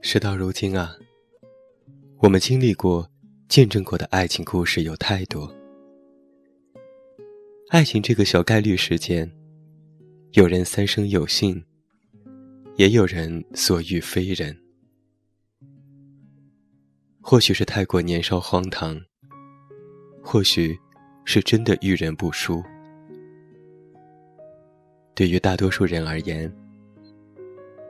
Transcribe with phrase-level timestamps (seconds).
[0.00, 0.96] 事到如今啊，
[2.16, 3.08] 我们经历过、
[3.46, 5.54] 见证过的爱情故事有太多。
[7.68, 9.30] 爱情这个小概率事件，
[10.32, 11.62] 有人三生有幸，
[12.76, 14.58] 也有人所遇非人。
[17.20, 18.98] 或许是太过年少荒唐，
[20.22, 20.76] 或许
[21.30, 22.64] 是真的遇人不淑。
[25.14, 26.50] 对于大多数人而言，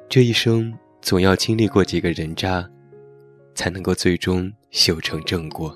[0.09, 2.69] 这一生总要经历过几个人渣，
[3.55, 5.73] 才能够最终修成正果。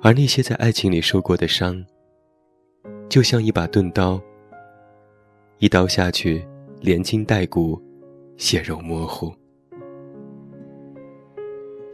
[0.00, 1.84] 而那些在爱情里受过的伤，
[3.08, 4.22] 就像一把钝刀，
[5.58, 6.46] 一刀下去，
[6.80, 7.82] 连筋带骨，
[8.36, 9.39] 血肉模糊。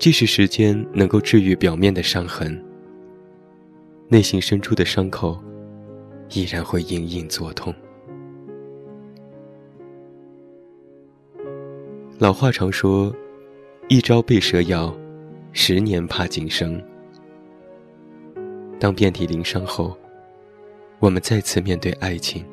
[0.06, 2.65] 即使时间能够治愈表面的伤痕，
[4.06, 5.37] 内心深处的伤口
[6.30, 7.74] 依然会隐隐作痛。
[12.21, 13.13] 老话常说
[13.90, 14.96] ：“一朝被蛇咬，
[15.51, 16.80] 十年怕井绳。”
[18.79, 19.98] 当遍体鳞伤后，
[21.01, 22.45] 我们再次面对爱情，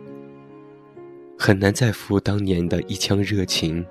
[1.37, 3.85] 很难再复当年的一腔热情，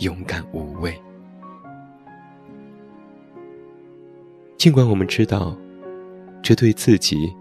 [0.00, 0.94] 勇敢无畏。
[4.58, 5.56] 尽管我们知道，
[6.42, 7.32] 这对自己、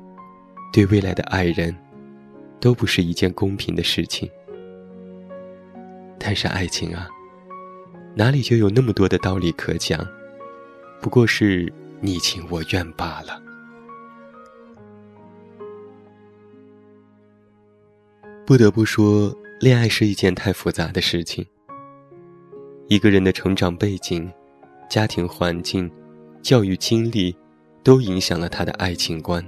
[0.72, 1.76] 对未来的爱人，
[2.60, 4.30] 都不是一件公平的事情。
[6.20, 7.10] 但是爱情啊，
[8.14, 10.08] 哪里就有那么多的道理可讲？
[11.02, 13.42] 不过是你情我愿罢了。
[18.46, 21.44] 不得不说，恋爱是一件太复杂的事情。
[22.88, 24.32] 一个人的成长背景、
[24.88, 25.92] 家庭环境。
[26.42, 27.36] 教育经历，
[27.84, 29.46] 都影响了他的爱情观，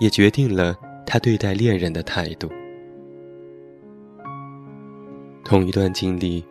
[0.00, 0.76] 也决定了
[1.06, 2.50] 他对待恋人的态度。
[5.44, 6.44] 同一段经历，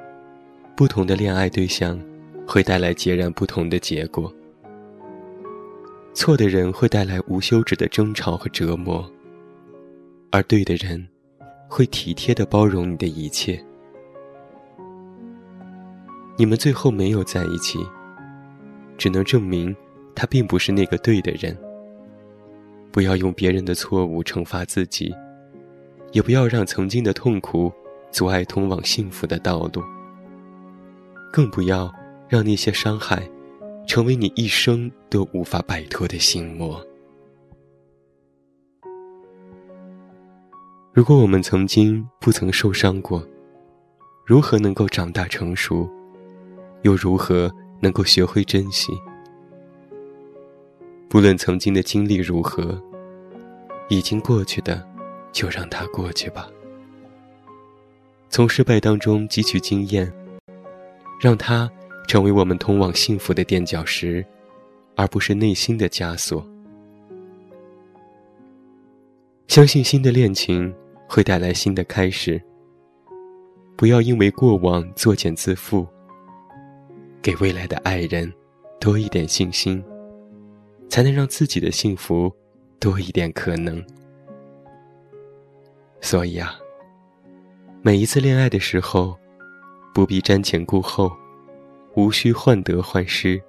[0.76, 2.00] 不同的恋爱对象，
[2.48, 4.34] 会带来截然不同的结果。
[6.14, 9.10] 错的人会带来无休止的争吵和折磨，
[10.32, 11.08] 而对的人，
[11.68, 13.64] 会体贴的包容你的一切。
[16.38, 17.80] 你们最后没有在一起。
[19.00, 19.74] 只能证明，
[20.14, 21.58] 他并不是那个对的人。
[22.92, 25.16] 不要用别人的错误惩罚自己，
[26.12, 27.72] 也不要让曾经的痛苦
[28.12, 29.82] 阻碍通往幸福的道路。
[31.32, 31.90] 更不要
[32.28, 33.24] 让那些伤害，
[33.88, 36.86] 成为你一生都无法摆脱的心魔。
[40.92, 43.26] 如果我们曾经不曾受伤过，
[44.26, 45.90] 如何能够长大成熟？
[46.82, 47.50] 又如何？
[47.80, 48.92] 能够学会珍惜，
[51.08, 52.82] 不论曾经的经历如何，
[53.88, 54.86] 已经过去的，
[55.32, 56.48] 就让它过去吧。
[58.30, 60.12] 从失败当中汲取经验，
[61.20, 61.70] 让它
[62.08, 64.26] 成为我们通往幸福的垫脚石，
[64.96, 66.46] 而不是内心的枷锁。
[69.48, 70.72] 相信新的恋情
[71.08, 72.40] 会带来新的开始。
[73.76, 75.88] 不要因为过往作茧自缚。
[77.22, 78.32] 给未来的爱人
[78.80, 79.84] 多一点信心，
[80.90, 82.34] 才能让自己的幸福
[82.80, 83.84] 多一点可能。
[86.02, 86.58] 所以啊，
[87.82, 89.18] 每一次恋爱的时候，
[89.94, 91.12] 不必瞻前顾后，
[91.96, 93.42] 无需患得患失，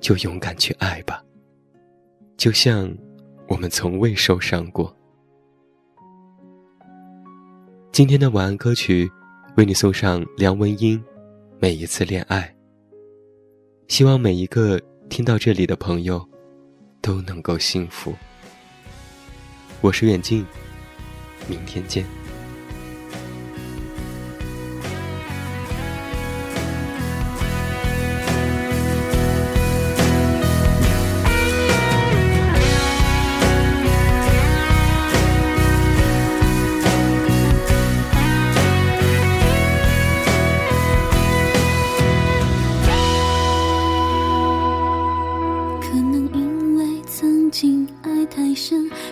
[0.00, 1.22] 就勇敢去爱吧。
[2.36, 2.90] 就像
[3.46, 4.94] 我们从未受伤过。
[7.92, 9.10] 今天的晚安歌曲，
[9.56, 11.02] 为你送上梁文音。
[11.60, 12.53] 每一次恋爱，
[13.88, 16.26] 希望每一个听到这里的朋友
[17.00, 18.14] 都能够幸福。
[19.80, 20.44] 我是远近，
[21.46, 22.23] 明天见。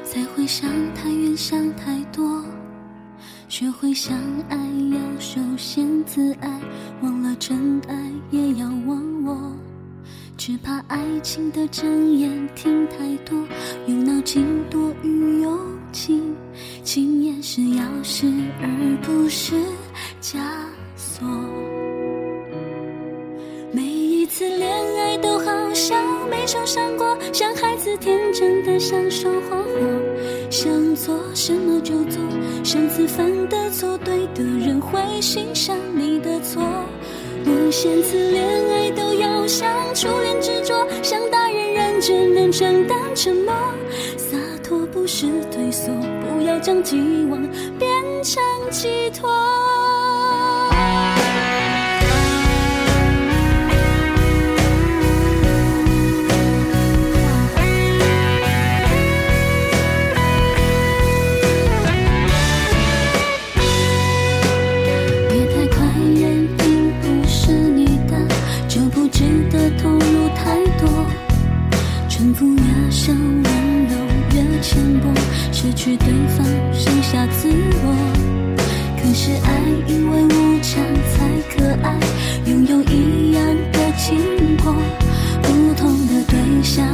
[0.05, 2.45] 才会想太远，想太多。
[3.49, 4.17] 学会相
[4.49, 4.57] 爱
[4.91, 6.61] 要首先自爱，
[7.03, 7.95] 忘了真爱
[8.31, 9.53] 也要忘我。
[10.39, 13.39] 只怕爱情的真言听太多，
[13.87, 15.59] 用脑筋多于用
[15.93, 16.35] 情。
[16.83, 18.27] 情言是钥匙，
[18.61, 19.55] 而不是
[20.21, 20.39] 枷
[20.97, 21.29] 锁。
[23.73, 27.17] 每一次恋爱都好像没受伤过。
[27.33, 27.55] 像
[27.99, 29.71] 天真地享受花火，
[30.51, 32.21] 想做什么就做，
[32.65, 36.63] 上次犯的错，对的人会欣赏你的错。
[37.45, 43.53] 我先次恋爱都要像初恋执着，像大人认真能承担沉默，
[44.17, 46.97] 洒脱不是退缩，不要将寄
[47.31, 47.43] 望
[47.79, 47.91] 变
[48.23, 49.29] 成寄托。
[72.23, 73.97] 反复越深，温柔
[74.33, 75.13] 越浅薄，
[75.51, 78.57] 失去对方，剩下自我。
[78.97, 79.59] 可是爱
[79.89, 80.81] 因为无常
[81.11, 81.99] 才可爱，
[82.47, 84.73] 拥有一样的经过，
[85.43, 86.87] 不同的对象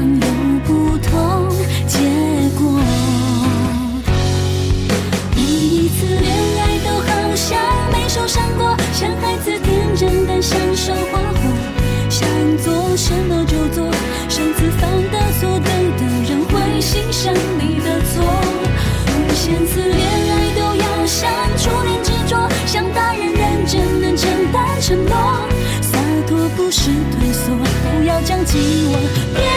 [26.89, 29.48] 是退缩，不要将寄望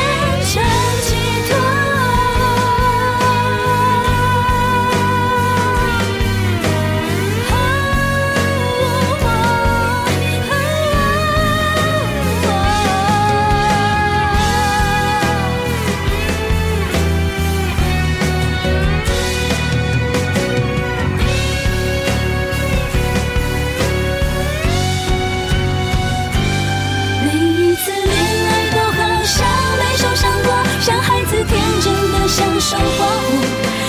[27.83, 28.13] 次恋
[28.45, 29.41] 爱都好像
[29.79, 31.51] 没受伤过，像孩子天
[31.81, 33.41] 真的享受花火，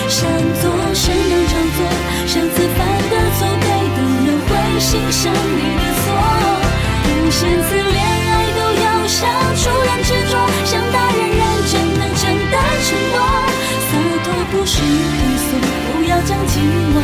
[0.09, 0.25] 想
[0.61, 0.63] 做
[0.95, 1.85] 什么就做，
[2.25, 2.79] 上次犯
[3.11, 6.05] 的错，对的人会欣赏你的错。
[7.05, 9.29] 无限次恋爱都要像
[9.61, 10.33] 初恋执着，
[10.65, 12.53] 像大人认真能承担
[12.85, 13.17] 承诺，
[13.89, 13.91] 洒
[14.23, 15.53] 脱不是退缩，
[15.93, 16.57] 不要将寄
[16.95, 16.97] 望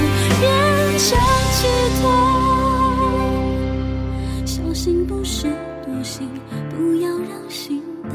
[5.08, 5.48] 不是
[5.86, 6.28] 多心，
[6.70, 8.10] 不要让心的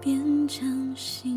[0.00, 1.33] 变成心。